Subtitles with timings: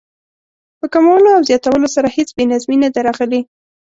[0.79, 3.41] په کمولو او زیاتولو سره هېڅ بې نظمي نه ده راغلې.